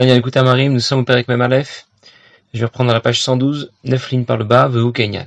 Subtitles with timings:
[0.00, 1.86] Marim, nous sommes au Père Mem Aleph.
[2.54, 5.26] Je vais reprendre la page 112, 9 lignes par le bas, Vehu Kenyan.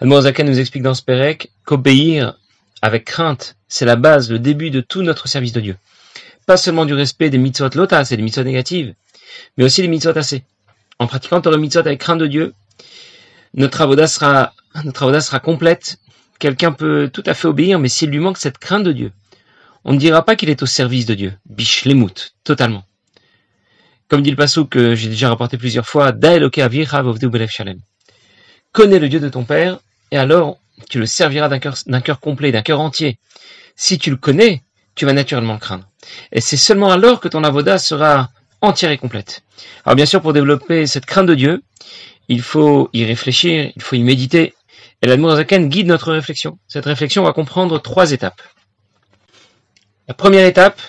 [0.00, 2.38] Admorazaken nous explique dans ce Pérec qu'obéir
[2.80, 5.76] avec crainte, c'est la base, le début de tout notre service de Dieu.
[6.46, 8.94] Pas seulement du respect des mitzvot lotas et des mitzvot négatives,
[9.58, 10.42] mais aussi des mitzvot assez.
[10.98, 12.54] En pratiquant le mitzvot avec crainte de Dieu,
[13.52, 14.54] notre avoda sera,
[14.84, 15.98] notre avoda sera complète.
[16.38, 19.12] Quelqu'un peut tout à fait obéir, mais s'il lui manque cette crainte de Dieu,
[19.84, 21.34] on ne dira pas qu'il est au service de Dieu.
[21.44, 22.85] Bishlemut, totalement.
[24.08, 26.12] Comme dit le passou que j'ai déjà rapporté plusieurs fois.
[26.12, 26.38] Connais
[28.98, 29.78] le Dieu de ton Père,
[30.12, 33.18] et alors tu le serviras d'un cœur, complet, d'un cœur entier.
[33.74, 34.62] Si tu le connais,
[34.94, 35.88] tu vas naturellement le craindre.
[36.32, 38.30] Et c'est seulement alors que ton avoda sera
[38.60, 39.42] entière et complète.
[39.84, 41.62] Alors bien sûr, pour développer cette crainte de Dieu,
[42.28, 44.54] il faut y réfléchir, il faut y méditer.
[45.02, 46.58] Et l'Admorazaken guide notre réflexion.
[46.68, 48.40] Cette réflexion va comprendre trois étapes.
[50.08, 50.80] La première étape,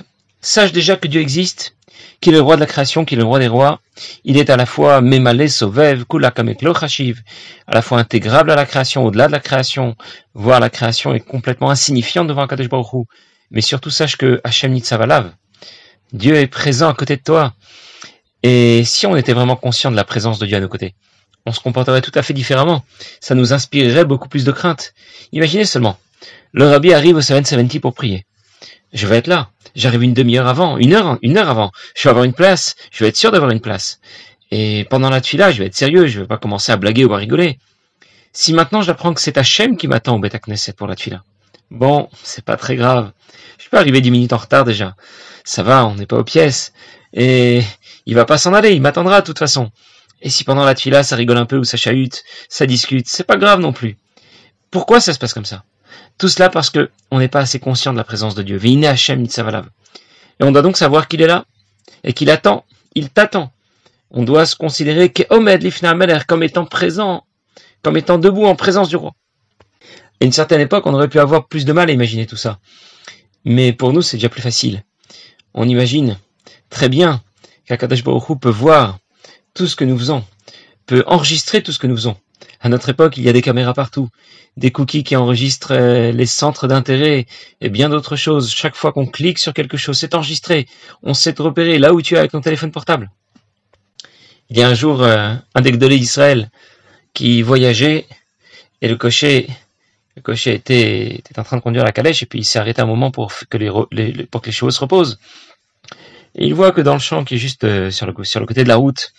[0.41, 1.76] sache déjà que Dieu existe
[2.21, 3.79] qu'il est le roi de la création, qu'il est le roi des rois.
[4.23, 7.21] Il est à la fois Memale, Sovev, Kulakametlo, Chashiv,
[7.67, 9.95] à la fois intégrable à la création, au-delà de la création,
[10.33, 13.05] voire la création est complètement insignifiante devant Kadesh Baruch
[13.51, 15.31] Mais surtout sache que Hachem Nitzavalav,
[16.13, 17.53] Dieu est présent à côté de toi.
[18.43, 20.95] Et si on était vraiment conscient de la présence de Dieu à nos côtés,
[21.45, 22.83] on se comporterait tout à fait différemment.
[23.19, 24.93] Ça nous inspirerait beaucoup plus de crainte.
[25.31, 25.97] Imaginez seulement,
[26.51, 28.25] le rabbi arrive au 770 pour prier.
[28.93, 29.49] Je vais être là.
[29.75, 31.71] J'arrive une demi-heure avant, une heure, une heure avant.
[31.95, 32.75] Je vais avoir une place.
[32.91, 33.99] Je vais être sûr d'avoir une place.
[34.51, 36.07] Et pendant la tuila, je vais être sérieux.
[36.07, 37.59] Je vais pas commencer à blaguer ou à rigoler.
[38.33, 41.23] Si maintenant j'apprends que c'est Hachem qui m'attend au Beta Knesset pour la tuila,
[41.71, 43.11] bon, c'est pas très grave.
[43.57, 44.95] Je peux arriver dix minutes en retard déjà.
[45.43, 46.71] Ça va, on n'est pas aux pièces.
[47.13, 47.61] Et
[48.05, 48.73] il va pas s'en aller.
[48.73, 49.71] Il m'attendra de toute façon.
[50.21, 53.23] Et si pendant la tuila, ça rigole un peu ou ça chahute, ça discute, c'est
[53.23, 53.97] pas grave non plus.
[54.71, 55.63] Pourquoi ça se passe comme ça?
[56.17, 58.59] Tout cela parce que on n'est pas assez conscient de la présence de Dieu.
[58.63, 61.45] Et on doit donc savoir qu'il est là
[62.03, 62.65] et qu'il attend.
[62.95, 63.51] Il t'attend.
[64.11, 67.23] On doit se considérer comme étant présent,
[67.83, 69.13] comme étant debout en présence du roi.
[70.19, 72.59] À une certaine époque, on aurait pu avoir plus de mal à imaginer tout ça.
[73.45, 74.83] Mais pour nous, c'est déjà plus facile.
[75.53, 76.17] On imagine
[76.69, 77.21] très bien
[77.65, 78.97] qu'Akadash Baruch peut voir
[79.53, 80.23] tout ce que nous faisons,
[80.85, 82.17] peut enregistrer tout ce que nous faisons.
[82.59, 84.09] À notre époque, il y a des caméras partout,
[84.57, 87.27] des cookies qui enregistrent euh, les centres d'intérêt
[87.61, 88.51] et bien d'autres choses.
[88.51, 90.67] Chaque fois qu'on clique sur quelque chose, c'est enregistré.
[91.03, 93.11] On sait te repérer là où tu es avec ton téléphone portable.
[94.49, 96.49] Il y a un jour euh, un des d'Israël
[97.13, 98.07] qui voyageait
[98.81, 99.47] et le cocher,
[100.15, 102.85] le cocher était, en train de conduire la calèche et puis il s'est arrêté un
[102.85, 103.67] moment pour que les,
[104.51, 105.19] chevaux se reposent.
[106.35, 108.67] Et il voit que dans le champ qui est juste euh, sur le côté de
[108.67, 109.13] la route,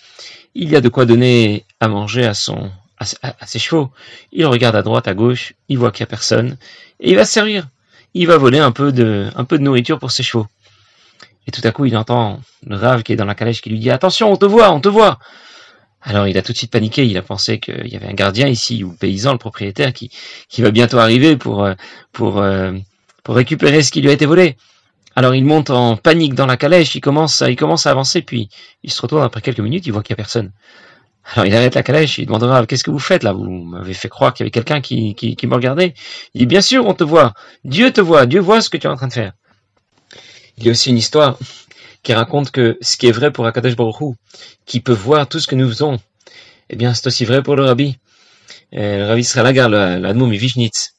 [0.55, 3.91] il y a de quoi donner à manger à son, à, ses chevaux.
[4.33, 6.57] Il regarde à droite, à gauche, il voit qu'il n'y a personne,
[7.01, 7.69] et il va se servir.
[8.15, 10.47] Il va voler un peu de, un peu de nourriture pour ses chevaux.
[11.47, 13.79] Et tout à coup, il entend le rave qui est dans la calèche qui lui
[13.79, 15.19] dit Attention, on te voit, on te voit
[16.03, 18.49] Alors il a tout de suite paniqué, il a pensé qu'il y avait un gardien
[18.49, 20.11] ici, ou le paysan, le propriétaire, qui,
[20.49, 21.75] qui va bientôt arriver pour, euh,
[22.13, 22.73] pour, euh,
[23.23, 24.57] pour récupérer ce qui lui a été volé.
[25.17, 28.49] Alors il monte en panique dans la calèche, il commence, il commence à avancer, puis
[28.85, 30.53] il se retourne après quelques minutes, il voit qu'il n'y a personne.
[31.33, 33.33] Alors il arrête la calèche, il demandera qu'est-ce que vous faites là?
[33.33, 35.95] Vous m'avez fait croire qu'il y avait quelqu'un qui, qui, qui, me regardait.
[36.35, 37.35] Il dit bien sûr, on te voit.
[37.65, 38.25] Dieu te voit.
[38.25, 39.33] Dieu voit ce que tu es en train de faire.
[40.57, 41.39] Il y a aussi une histoire
[42.03, 44.15] qui raconte que ce qui est vrai pour Akadosh Baruch
[44.65, 45.99] qui peut voir tout ce que nous faisons,
[46.71, 47.99] eh bien c'est aussi vrai pour le Rabbi.
[48.75, 50.95] Euh, le Rabbi Sralagar, l'Admoum Vishnitz,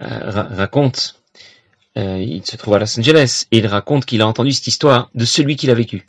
[0.00, 1.20] euh, raconte,
[1.96, 5.10] euh, il se trouve à Los Angeles, et il raconte qu'il a entendu cette histoire
[5.14, 6.06] de celui qu'il a vécu.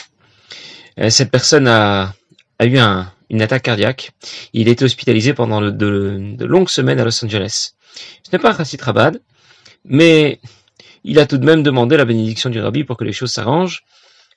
[1.10, 2.14] cette personne a,
[2.60, 4.12] a eu un, une attaque cardiaque.
[4.54, 7.72] Il était hospitalisé pendant de, longues semaines à Los Angeles.
[8.24, 9.22] Ce n'est pas Chassid Rabad,
[9.86, 10.40] mais
[11.04, 13.84] il a tout de même demandé la bénédiction du rabbi pour que les choses s'arrangent.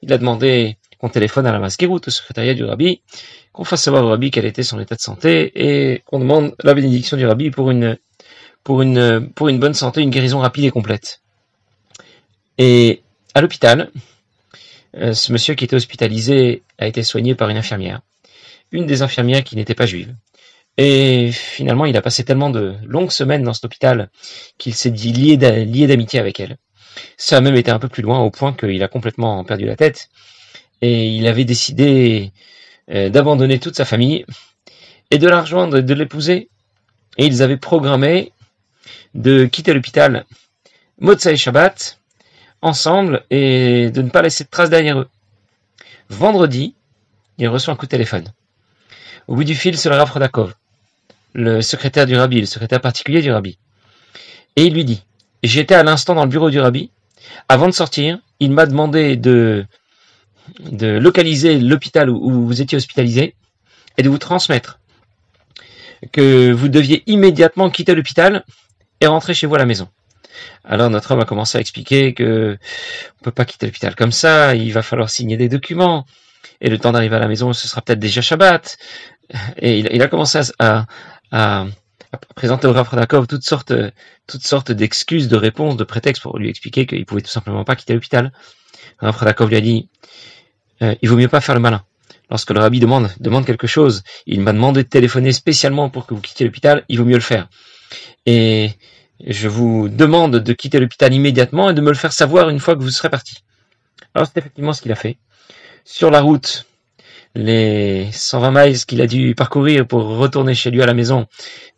[0.03, 3.03] Il a demandé qu'on téléphone à la masqueroute, au secrétariat du rabbi,
[3.53, 6.75] qu'on fasse savoir au rabbi quel était son état de santé et qu'on demande la
[6.75, 7.99] bénédiction du rabbi pour une
[8.65, 11.21] bonne santé, une guérison rapide et complète.
[12.59, 13.03] Et
[13.35, 13.91] à l'hôpital,
[14.97, 18.03] euh, ce monsieur qui était hospitalisé a été soigné par une infirmière
[18.73, 20.15] une des infirmières qui n'était pas juive.
[20.79, 24.11] Et finalement, il a passé tellement de longues semaines dans cet hôpital
[24.59, 26.57] qu'il s'est dit lié d'amitié avec elle.
[27.17, 29.77] Ça a même été un peu plus loin au point qu'il a complètement perdu la
[29.77, 30.09] tête.
[30.81, 32.33] Et il avait décidé
[32.91, 34.25] euh, d'abandonner toute sa famille
[35.11, 36.49] et de la rejoindre, de l'épouser.
[37.19, 38.33] Et ils avaient programmé
[39.15, 40.25] de quitter l'hôpital
[40.99, 41.99] Motsai Shabbat
[42.63, 45.09] ensemble et de ne pas laisser de traces derrière eux.
[46.09, 46.75] Vendredi,
[47.39, 48.33] il reçoit un coup de téléphone.
[49.29, 50.55] Au bout du fil, c'est le Rav Rodakov,
[51.35, 53.59] le secrétaire du rabbi, le secrétaire particulier du rabbi.
[54.57, 55.05] Et il lui dit,
[55.43, 56.91] j'étais à l'instant dans le bureau du rabbi.
[57.49, 59.65] Avant de sortir, il m'a demandé de,
[60.71, 63.35] localiser l'hôpital où vous étiez hospitalisé
[63.97, 64.81] et de vous transmettre
[66.11, 68.45] que vous deviez immédiatement quitter l'hôpital
[69.01, 69.89] et rentrer chez vous à la maison.
[70.65, 72.59] Alors notre homme a commencé à expliquer que
[73.21, 76.07] on peut pas quitter l'hôpital comme ça, il va falloir signer des documents,
[76.61, 78.79] et le temps d'arriver à la maison, ce sera peut-être déjà Shabbat.
[79.59, 80.87] Et il, a commencé à,
[81.31, 81.67] à,
[82.35, 83.73] présenter au Rav Radakov toutes sortes,
[84.27, 87.77] toutes sortes d'excuses, de réponses, de prétextes pour lui expliquer qu'il pouvait tout simplement pas
[87.77, 88.33] quitter l'hôpital.
[88.99, 89.89] Rav Radakov lui a dit,
[90.83, 91.83] euh, il vaut mieux pas faire le malin.
[92.31, 96.15] Lorsque le rabbi demande, demande quelque chose, il m'a demandé de téléphoner spécialement pour que
[96.15, 97.49] vous quittiez l'hôpital, il vaut mieux le faire.
[98.25, 98.71] Et
[99.27, 102.75] je vous demande de quitter l'hôpital immédiatement et de me le faire savoir une fois
[102.75, 103.45] que vous serez parti.
[104.15, 105.19] Alors c'est effectivement ce qu'il a fait.
[105.85, 106.67] Sur la route,
[107.35, 111.27] les 120 miles qu'il a dû parcourir pour retourner chez lui à la maison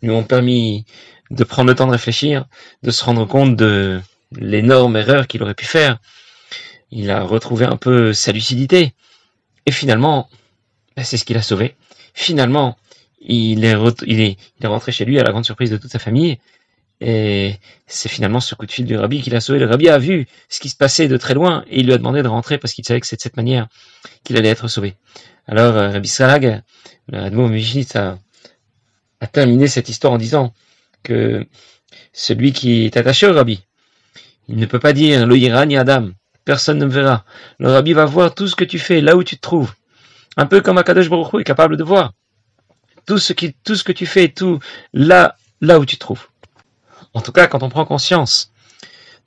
[0.03, 0.85] lui ont permis
[1.31, 2.47] de prendre le temps de réfléchir,
[2.83, 4.01] de se rendre compte de
[4.37, 5.99] l'énorme erreur qu'il aurait pu faire.
[6.91, 8.93] Il a retrouvé un peu sa lucidité.
[9.67, 10.29] Et finalement,
[10.97, 11.75] ben, c'est ce qu'il a sauvé.
[12.13, 12.77] Finalement,
[13.21, 16.39] il est rentré chez lui à la grande surprise de toute sa famille.
[17.01, 17.57] Et
[17.87, 19.59] c'est finalement ce coup de fil du rabbi qui l'a sauvé.
[19.59, 21.99] Le rabbi a vu ce qui se passait de très loin et il lui a
[21.99, 23.67] demandé de rentrer parce qu'il savait que c'est de cette manière
[24.23, 24.95] qu'il allait être sauvé.
[25.47, 26.63] Alors, euh, Rabbi Salag,
[27.09, 27.51] le Admo
[27.95, 28.19] a,
[29.21, 30.55] a terminé cette histoire en disant
[31.03, 31.47] que
[32.13, 33.63] celui qui est attaché au rabbi,
[34.49, 36.11] il ne peut pas dire lo ni Adam,
[36.45, 37.25] personne ne me verra.
[37.59, 39.75] Le rabbi va voir tout ce que tu fais là où tu te trouves.
[40.37, 42.13] Un peu comme Akadosh Baruch Hu est capable de voir
[43.07, 44.59] tout ce qui, tout ce que tu fais, tout
[44.93, 46.27] là, là où tu te trouves.
[47.13, 48.51] En tout cas, quand on prend conscience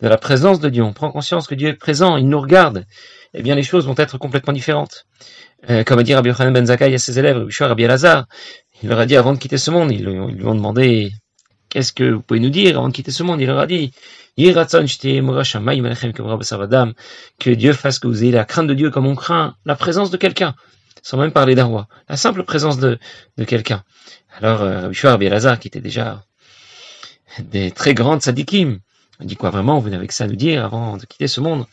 [0.02, 2.86] de la présence de Dieu, on prend conscience que Dieu est présent, il nous regarde,
[3.38, 5.06] eh bien les choses vont être complètement différentes.
[5.70, 8.26] Euh, comme a dit Rabbi Yochanan Ben Zakkai à ses élèves, Rabbi Elazar,
[8.82, 11.12] il leur a dit avant de quitter ce monde, ils, lui ont demandé
[11.70, 12.78] qu'est-ce que vous pouvez nous dire?
[12.78, 13.92] Avant de quitter ce monde, il leur a dit
[17.40, 20.12] que Dieu fasse que vous ayez la crainte de Dieu comme on craint la présence
[20.12, 20.56] de quelqu'un,
[21.02, 23.00] sans même parler d'un roi, la simple présence de,
[23.38, 23.84] de quelqu'un.
[24.40, 26.24] Alors, euh, Rabbi Rabbi Elazar, qui était déjà
[27.40, 28.80] des très grandes sadikim.
[29.20, 31.66] Dit quoi vraiment Vous n'avez que ça à nous dire avant de quitter ce monde?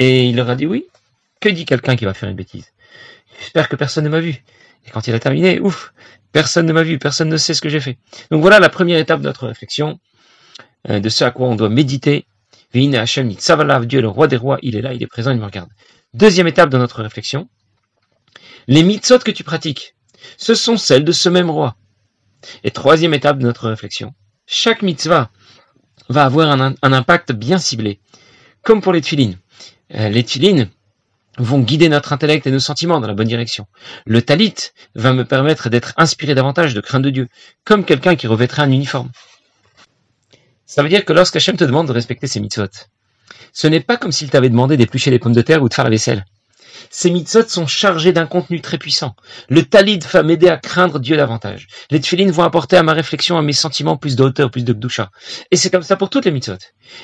[0.00, 0.86] Et il leur a dit oui.
[1.40, 2.72] Que dit quelqu'un qui va faire une bêtise?
[3.38, 4.42] J'espère que personne ne m'a vu.
[4.86, 5.92] Et quand il a terminé, ouf,
[6.32, 7.98] personne ne m'a vu, personne ne sait ce que j'ai fait.
[8.30, 10.00] Donc voilà la première étape de notre réflexion,
[10.88, 12.26] euh, de ce à quoi on doit méditer.
[12.72, 15.44] Vine Hashem Dieu le roi des rois, il est là, il est présent, il me
[15.44, 15.68] regarde.
[16.14, 17.48] Deuxième étape de notre réflexion,
[18.68, 19.94] les mitzvot que tu pratiques,
[20.38, 21.76] ce sont celles de ce même roi.
[22.64, 24.14] Et troisième étape de notre réflexion,
[24.46, 25.30] chaque mitzvah
[26.08, 28.00] va avoir un, impact bien ciblé.
[28.62, 29.38] Comme pour les tfilines.
[29.94, 30.68] Euh, les tfilines
[31.38, 33.66] vont guider notre intellect et nos sentiments dans la bonne direction.
[34.06, 34.54] Le talit
[34.94, 37.28] va me permettre d'être inspiré davantage de crainte de Dieu,
[37.64, 39.10] comme quelqu'un qui revêtrait un uniforme.
[40.66, 42.68] Ça veut dire que lorsqu'Hachem te demande de respecter ses mitzvot,
[43.52, 45.84] ce n'est pas comme s'il t'avait demandé d'éplucher les pommes de terre ou de faire
[45.84, 46.24] la vaisselle.
[46.88, 49.14] Ces mitzvot sont chargés d'un contenu très puissant.
[49.48, 51.66] Le talid va m'aider à craindre Dieu davantage.
[51.90, 54.72] Les tfilines vont apporter à ma réflexion, à mes sentiments, plus de hauteur, plus de
[54.72, 55.10] gdusha.
[55.50, 56.58] Et c'est comme ça pour toutes les mitzvot.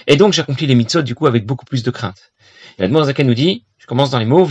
[0.06, 2.32] Et donc j'accomplis les mitzvot du coup avec beaucoup plus de crainte.
[2.78, 4.48] Et la nous dit, je commence dans les mots,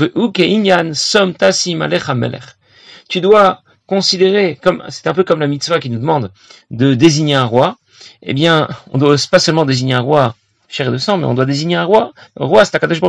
[3.08, 6.32] Tu dois considérer, comme c'est un peu comme la mitzvah qui nous demande
[6.72, 7.78] de désigner un roi,
[8.24, 10.36] eh bien, on doit pas seulement désigner un roi
[10.68, 12.12] cher et de sang, mais on doit désigner un roi.
[12.40, 13.00] Un roi, c'est Akadosh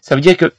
[0.00, 0.52] Ça veut dire que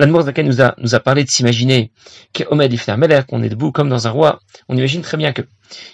[0.00, 1.92] L'Anmour Zaken nous a, nous a parlé de s'imaginer
[2.34, 4.40] qu'on est debout comme dans un roi.
[4.68, 5.42] On imagine très bien que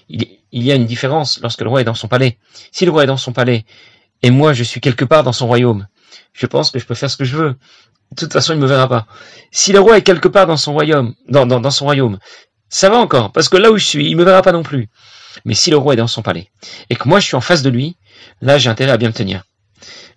[0.08, 2.38] il, y a une différence lorsque le roi est dans son palais.
[2.72, 3.64] Si le roi est dans son palais
[4.22, 5.86] et moi je suis quelque part dans son royaume,
[6.32, 7.56] je pense que je peux faire ce que je veux.
[8.12, 9.06] De toute façon, il ne me verra pas.
[9.50, 12.18] Si le roi est quelque part dans son royaume, dans, son royaume,
[12.68, 14.88] ça va encore, parce que là où je suis, il me verra pas non plus.
[15.44, 16.50] Mais si le roi est dans son palais
[16.88, 17.96] et que moi je suis en face de lui,
[18.40, 19.44] là j'ai intérêt à bien me tenir.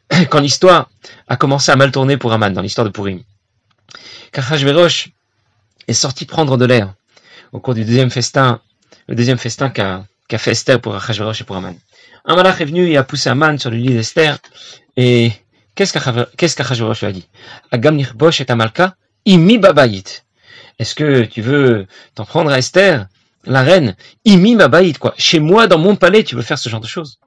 [0.30, 0.90] Quand l'histoire
[1.28, 3.22] a commencé à mal tourner pour Aman dans l'histoire de Purim,
[4.32, 5.10] qu'Achashverosh
[5.88, 6.94] est sorti prendre de l'air
[7.52, 8.62] au cours du deuxième festin,
[9.08, 10.06] le deuxième festin qu'a
[10.38, 11.76] fait Esther pour Achashverosh et pour Aman.
[12.26, 14.38] Un malach est venu et a poussé Aman sur le lit d'Esther
[14.98, 15.34] et
[16.38, 17.28] qu'est-ce qu'Achashverosh lui a dit?
[19.26, 19.60] Imi.
[20.80, 23.08] Est-ce que tu veux t'en prendre à Esther,
[23.46, 23.96] la reine?
[24.26, 25.14] Imi babayit quoi.
[25.18, 27.20] Chez moi, dans mon palais, tu veux faire ce genre de choses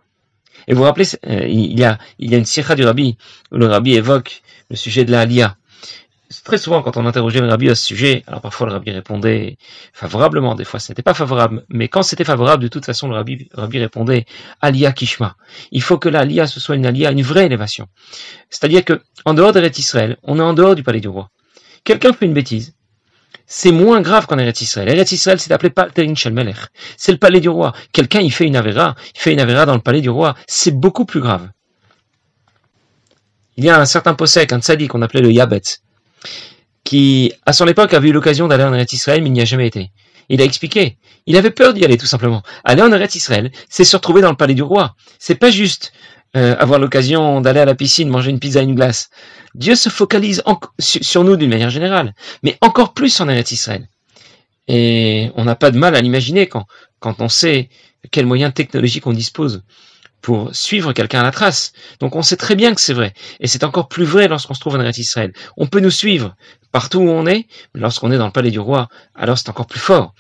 [0.66, 3.16] et vous vous rappelez, euh, il y a, il y a une sirah du rabbi
[3.50, 5.56] où le rabbi évoque le sujet de la Aliyah
[6.44, 9.56] très souvent quand on interrogeait le rabbi à ce sujet, alors parfois le rabbi répondait
[9.92, 13.14] favorablement, des fois ce n'était pas favorable, mais quand c'était favorable, de toute façon le
[13.14, 14.24] rabbi, répondait
[14.60, 15.36] Alia Kishma.
[15.70, 17.86] Il faut que l'Alia ce soit une Alia, une vraie élévation.
[18.50, 21.30] C'est-à-dire que en dehors d'Eretz Israël, on est en dehors du palais du roi.
[21.84, 22.74] Quelqu'un fait une bêtise,
[23.46, 24.88] c'est moins grave qu'en Eretz Israël.
[24.88, 26.34] Eretz Israël, c'est appelé Palterin Shel
[26.96, 27.74] C'est le palais du roi.
[27.92, 30.34] Quelqu'un, il fait une Avera, il fait une Avera dans le palais du roi.
[30.46, 31.50] C'est beaucoup plus grave.
[33.56, 35.60] Il y a un certain possèque, un tzaddik qu'on appelait le Yabet,
[36.84, 39.46] qui, à son époque, avait eu l'occasion d'aller en Eretz Israël, mais il n'y a
[39.46, 39.90] jamais été.
[40.28, 40.96] Il a expliqué.
[41.26, 42.42] Il avait peur d'y aller, tout simplement.
[42.64, 44.94] Aller en Eretz Israël, c'est se retrouver dans le palais du roi.
[45.18, 45.92] C'est pas juste
[46.36, 49.10] euh, avoir l'occasion d'aller à la piscine, manger une pizza et une glace.
[49.54, 50.42] Dieu se focalise
[50.78, 53.88] sur nous d'une manière générale, mais encore plus en Eretz Israël.
[54.68, 56.66] Et on n'a pas de mal à l'imaginer quand,
[57.00, 57.68] quand on sait
[58.10, 59.62] quels moyens technologiques on dispose
[60.22, 61.72] pour suivre quelqu'un à la trace.
[62.00, 63.12] Donc on sait très bien que c'est vrai.
[63.40, 65.32] Et c'est encore plus vrai lorsqu'on se trouve en Eretz Israël.
[65.56, 66.34] On peut nous suivre
[66.70, 69.66] partout où on est, mais lorsqu'on est dans le palais du roi, alors c'est encore
[69.66, 70.14] plus fort.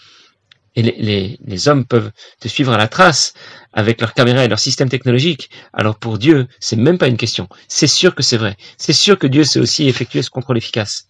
[0.74, 3.34] Et les, hommes peuvent te suivre à la trace
[3.74, 5.50] avec leur caméra et leur système technologique.
[5.72, 7.48] Alors pour Dieu, c'est même pas une question.
[7.68, 8.56] C'est sûr que c'est vrai.
[8.78, 11.08] C'est sûr que Dieu sait aussi effectuer ce contrôle efficace.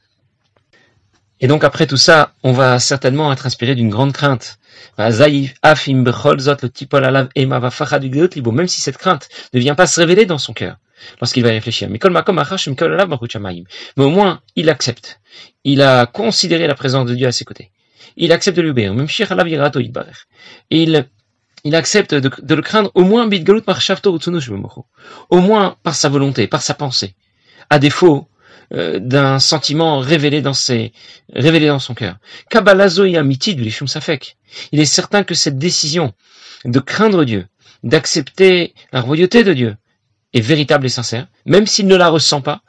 [1.43, 4.59] Et donc après tout ça, on va certainement être inspiré d'une grande crainte.
[4.97, 5.13] Même
[8.69, 10.77] si cette crainte ne vient pas se révéler dans son cœur
[11.21, 11.89] lorsqu'il va réfléchir.
[11.91, 11.99] Mais
[14.05, 15.21] au moins, il accepte.
[15.65, 17.73] Il a considéré la présence de Dieu à ses côtés.
[18.17, 18.95] Il accepte de l'obéir.
[20.71, 21.07] Il,
[21.65, 23.29] il accepte de, le craindre au moins
[25.29, 27.17] au moins par sa volonté, par sa pensée.
[27.69, 28.29] À défaut,
[28.71, 30.93] d'un sentiment révélé dans ses,
[31.33, 32.17] révélé dans son cœur.
[32.49, 33.61] Kabalazo et Amitid,
[34.73, 36.13] Il est certain que cette décision
[36.65, 37.47] de craindre Dieu,
[37.83, 39.77] d'accepter la royauté de Dieu,
[40.35, 42.63] est véritable et sincère, même s'il ne la ressent pas,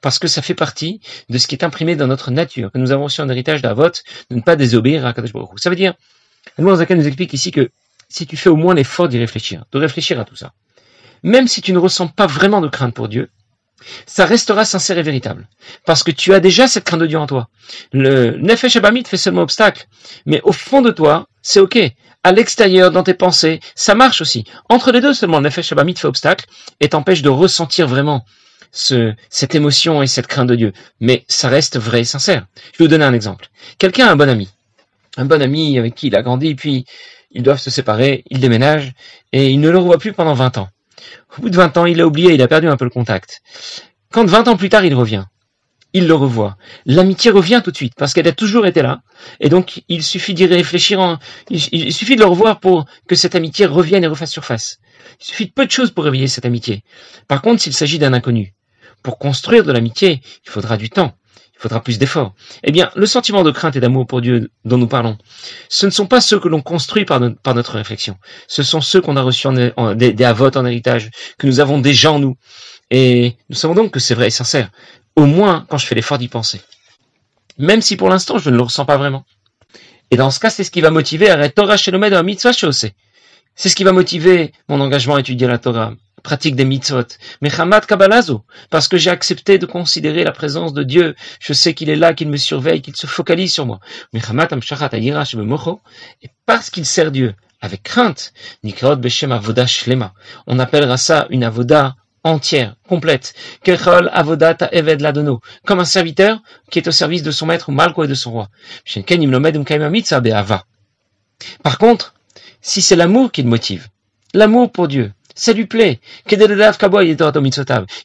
[0.00, 2.90] parce que ça fait partie de ce qui est imprimé dans notre nature, que nous
[2.90, 3.90] avons aussi en héritage d'Avot,
[4.30, 5.94] de ne pas désobéir à Kadosh Baruch Ça veut dire,
[6.58, 7.70] Zaka nous explique ici que
[8.08, 10.52] si tu fais au moins l'effort d'y réfléchir, de réfléchir à tout ça,
[11.22, 13.30] même si tu ne ressens pas vraiment de crainte pour Dieu,
[14.06, 15.48] ça restera sincère et véritable.
[15.86, 17.48] Parce que tu as déjà cette crainte de Dieu en toi.
[17.92, 19.86] Le Nefesh Abamit fait seulement obstacle.
[20.26, 21.78] Mais au fond de toi, c'est ok.
[22.24, 24.44] À l'extérieur, dans tes pensées, ça marche aussi.
[24.68, 26.46] Entre les deux seulement, le Nefesh Abamit fait obstacle
[26.80, 28.24] et t'empêche de ressentir vraiment
[28.72, 30.72] ce, cette émotion et cette crainte de Dieu.
[31.00, 32.46] Mais ça reste vrai et sincère.
[32.72, 33.48] Je vais vous donner un exemple.
[33.78, 34.48] Quelqu'un a un bon ami.
[35.16, 36.84] Un bon ami avec qui il a grandi, puis
[37.30, 38.92] ils doivent se séparer, il déménage,
[39.32, 40.68] et il ne le revoit plus pendant 20 ans.
[41.36, 43.42] Au bout de 20 ans, il a oublié, il a perdu un peu le contact.
[44.12, 45.24] Quand 20 ans plus tard, il revient,
[45.92, 46.56] il le revoit.
[46.86, 49.00] L'amitié revient tout de suite, parce qu'elle a toujours été là.
[49.40, 51.18] Et donc, il suffit d'y réfléchir, en...
[51.50, 54.78] il, suffit de le revoir pour que cette amitié revienne et refasse surface.
[55.20, 56.84] Il suffit de peu de choses pour réveiller cette amitié.
[57.26, 58.54] Par contre, s'il s'agit d'un inconnu,
[59.02, 61.17] pour construire de l'amitié, il faudra du temps
[61.58, 62.34] il faudra plus d'efforts.
[62.62, 65.18] Eh bien, le sentiment de crainte et d'amour pour Dieu dont nous parlons,
[65.68, 68.16] ce ne sont pas ceux que l'on construit par, notre réflexion.
[68.46, 71.78] Ce sont ceux qu'on a reçus en, des, des avots en héritage, que nous avons
[71.80, 72.36] déjà en nous.
[72.90, 74.70] Et nous savons donc que c'est vrai et sincère.
[75.16, 76.60] Au moins quand je fais l'effort d'y penser.
[77.58, 79.24] Même si pour l'instant je ne le ressens pas vraiment.
[80.10, 82.52] Et dans ce cas, c'est ce qui va motiver à Torah Shelomed à Mitzvah
[83.60, 87.08] C'est ce qui va motiver mon engagement à étudier la Torah, pratique des mitzvot.
[87.42, 91.74] Mais Hamad Kabalazo, parce que j'ai accepté de considérer la présence de Dieu, je sais
[91.74, 93.80] qu'il est là, qu'il me surveille, qu'il se focalise sur moi.
[94.12, 100.14] Mais Hamad Amshachat et parce qu'il sert Dieu avec crainte, Nikraot Beshem Avoda Shlema,
[100.46, 103.34] on appellera ça une avoda entière, complète.
[103.64, 106.38] Kechol Avodat Eved Ladono, comme un serviteur
[106.70, 108.50] qui est au service de son maître, Malko et de son roi.
[111.64, 112.14] Par contre,
[112.60, 113.88] si c'est l'amour qui le motive,
[114.34, 116.00] l'amour pour Dieu, ça lui plaît.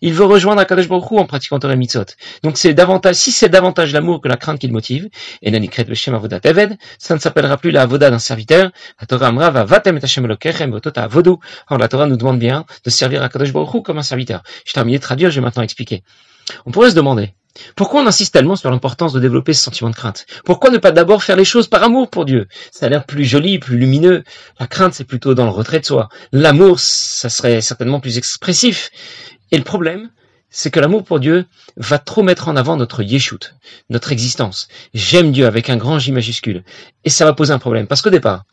[0.01, 2.05] Il veut rejoindre Akadosh Baruch en pratiquant Torah Mitzot.
[2.43, 5.09] Donc c'est davantage, si c'est davantage l'amour que la crainte qui le motive,
[5.41, 6.39] et Avodat
[6.99, 8.71] ça ne s'appellera plus la avoda d'un serviteur.
[9.01, 9.65] La Torah Amra va
[10.03, 14.43] Hashem Alors la Torah nous demande bien de servir Akadosh Baruch comme un serviteur.
[14.65, 16.03] Je terminé de traduire, je vais maintenant expliquer.
[16.65, 17.33] On pourrait se demander,
[17.75, 20.25] pourquoi on insiste tellement sur l'importance de développer ce sentiment de crainte?
[20.43, 22.47] Pourquoi ne pas d'abord faire les choses par amour pour Dieu?
[22.71, 24.23] Ça a l'air plus joli, plus lumineux.
[24.59, 26.09] La crainte, c'est plutôt dans le retrait de soi.
[26.31, 28.89] L'amour, ça serait certainement plus expressif.
[29.51, 30.09] Et le problème,
[30.49, 31.45] c'est que l'amour pour Dieu
[31.77, 33.55] va trop mettre en avant notre yeshut,
[33.89, 34.67] notre existence.
[34.93, 36.63] J'aime Dieu avec un grand J majuscule.
[37.05, 37.87] Et ça va poser un problème.
[37.87, 38.45] Parce qu'au départ,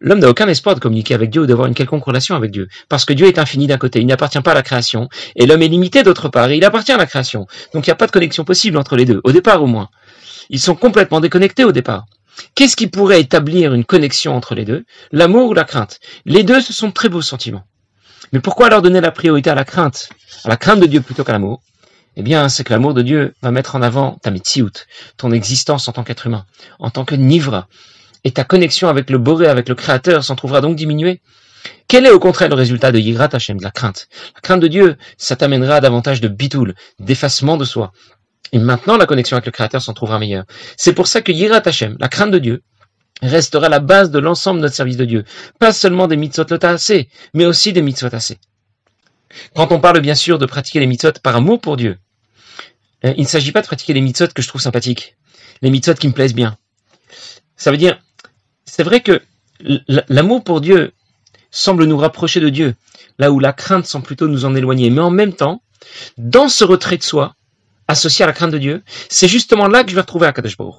[0.00, 2.68] L'homme n'a aucun espoir de communiquer avec Dieu ou d'avoir une quelconque relation avec Dieu.
[2.88, 5.62] Parce que Dieu est infini d'un côté, il n'appartient pas à la création, et l'homme
[5.62, 7.46] est limité d'autre part, il appartient à la création.
[7.72, 9.88] Donc il n'y a pas de connexion possible entre les deux, au départ au moins.
[10.50, 12.04] Ils sont complètement déconnectés au départ.
[12.54, 14.84] Qu'est-ce qui pourrait établir une connexion entre les deux?
[15.12, 16.00] L'amour ou la crainte?
[16.24, 17.64] Les deux, ce sont très beaux sentiments.
[18.32, 20.08] Mais pourquoi alors donner la priorité à la crainte?
[20.44, 21.62] À la crainte de Dieu plutôt qu'à l'amour?
[22.16, 24.86] Eh bien, c'est que l'amour de Dieu va mettre en avant ta mitziout,
[25.16, 26.46] ton existence en tant qu'être humain,
[26.78, 27.66] en tant que nivra,
[28.24, 31.20] et ta connexion avec le Boré, avec le Créateur, s'en trouvera donc diminuée.
[31.88, 34.08] Quel est au contraire le résultat de Yigrat Hashem, de la crainte?
[34.34, 37.92] La crainte de Dieu, ça t'amènera davantage de bitoul, d'effacement de soi.
[38.52, 40.44] Et maintenant, la connexion avec le Créateur s'en trouvera meilleure.
[40.76, 42.62] C'est pour ça que Yirat Hashem, la crainte de Dieu,
[43.22, 45.24] restera la base de l'ensemble de notre service de Dieu.
[45.58, 46.44] Pas seulement des mitzvot
[47.34, 48.38] mais aussi des mitzvot assez.
[49.54, 51.98] Quand on parle bien sûr de pratiquer les mitzvot par amour pour Dieu,
[53.04, 55.16] euh, il ne s'agit pas de pratiquer les mitzvot que je trouve sympathiques,
[55.62, 56.56] les mitzvot qui me plaisent bien.
[57.56, 58.00] Ça veut dire,
[58.64, 59.20] c'est vrai que
[60.08, 60.92] l'amour pour Dieu
[61.50, 62.74] semble nous rapprocher de Dieu,
[63.18, 64.90] là où la crainte semble plutôt nous en éloigner.
[64.90, 65.62] Mais en même temps,
[66.18, 67.34] dans ce retrait de soi,
[67.86, 70.76] associé à la crainte de Dieu, c'est justement là que je vais retrouver Akadosh Baruch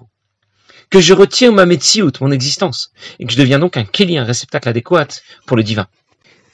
[0.90, 4.24] que je retire ma metsiout, mon existence, et que je deviens donc un keli, un
[4.24, 5.08] réceptacle adéquat
[5.46, 5.88] pour le divin.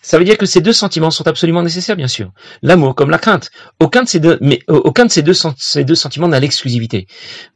[0.01, 2.31] Ça veut dire que ces deux sentiments sont absolument nécessaires, bien sûr.
[2.63, 3.51] L'amour comme la crainte.
[3.79, 5.33] Aucun de ces deux, mais aucun de ces deux
[5.95, 7.07] sentiments n'a l'exclusivité.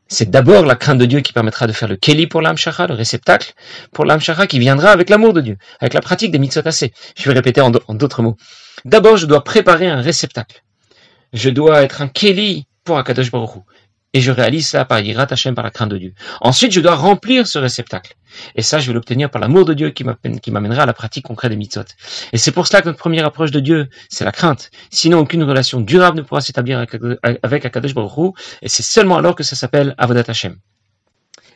[0.07, 2.93] C'est d'abord la crainte de Dieu qui permettra de faire le keli pour l'âme le
[2.93, 3.53] réceptacle
[3.91, 6.62] pour l'âme qui viendra avec l'amour de Dieu, avec la pratique des mitzvot.
[6.63, 8.38] Je vais répéter en d'autres mots.
[8.85, 10.63] D'abord, je dois préparer un réceptacle.
[11.33, 13.63] Je dois être un keli pour Akadosh Baruch
[14.15, 16.13] et je réalise ça par Yirat Hashem, par la crainte de Dieu.
[16.39, 18.15] Ensuite, je dois remplir ce réceptacle.
[18.55, 21.51] Et ça, je vais l'obtenir par l'amour de Dieu qui m'amènera à la pratique concrète
[21.51, 21.84] des mitzvot.
[22.31, 24.72] Et c'est pour cela que notre première approche de Dieu, c'est la crainte.
[24.89, 26.86] Sinon, aucune relation durable ne pourra s'établir
[27.43, 30.55] avec Akadosh Baruch et c'est seulement alors que ça s'appelle Avodat Hashem.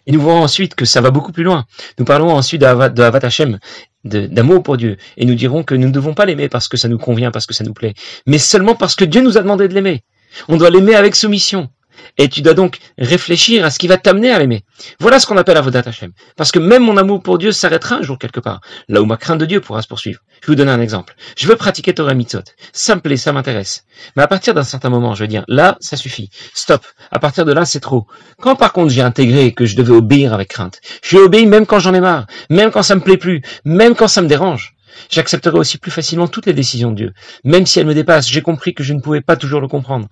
[0.06, 1.66] Et nous voyons ensuite que ça va beaucoup plus loin.
[1.98, 4.98] Nous parlons ensuite de d'amour pour Dieu.
[5.16, 7.46] Et nous dirons que nous ne devons pas l'aimer parce que ça nous convient, parce
[7.46, 7.94] que ça nous plaît,
[8.26, 10.04] mais seulement parce que Dieu nous a demandé de l'aimer.
[10.50, 11.70] On doit l'aimer avec soumission
[12.18, 14.64] et tu dois donc réfléchir à ce qui va t'amener à l'aimer.
[15.00, 16.12] Voilà ce qu'on appelle Avodat Hashem.
[16.36, 19.18] Parce que même mon amour pour Dieu s'arrêtera un jour quelque part, là où ma
[19.18, 20.20] crainte de Dieu pourra se poursuivre.
[20.42, 21.16] Je vais vous donner un exemple.
[21.38, 22.44] Je veux pratiquer Torah Mitzot.
[22.74, 23.86] Ça me plaît, ça m'intéresse.
[24.16, 26.30] Mais à partir d'un certain moment, je vais dire, là, ça suffit.
[26.54, 26.86] Stop.
[27.12, 28.08] À partir de là, c'est trop.
[28.42, 31.66] Quand par contre j'ai intégré que je devais obéir avec crainte, je vais obéir même
[31.66, 34.76] quand j'en ai marre, même quand ça me plaît plus, même quand ça me dérange.
[35.10, 37.14] J'accepterai aussi plus facilement toutes les décisions de Dieu.
[37.44, 40.08] Même si elles me dépassent, j'ai compris que je ne pouvais pas toujours le comprendre.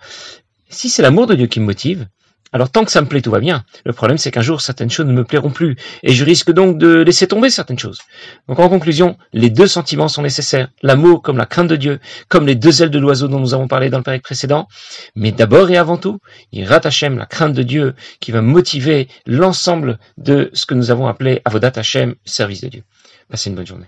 [0.70, 2.08] Si c'est l'amour de Dieu qui me motive,
[2.54, 3.66] alors tant que ça me plaît, tout va bien.
[3.86, 6.78] Le problème, c'est qu'un jour, certaines choses ne me plairont plus, et je risque donc
[6.78, 8.00] de laisser tomber certaines choses.
[8.48, 12.48] Donc en conclusion, les deux sentiments sont nécessaires, l'amour comme la crainte de Dieu, comme
[12.48, 14.68] les deux ailes de l'oiseau dont nous avons parlé dans le période précédent,
[15.16, 16.20] mais d'abord et avant tout,
[16.52, 21.08] il Hashem, la crainte de Dieu, qui va motiver l'ensemble de ce que nous avons
[21.08, 22.84] appelé Avodat Hashem, service de Dieu.
[23.30, 23.88] Passez une bonne journée.